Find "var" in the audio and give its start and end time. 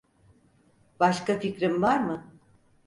1.81-1.99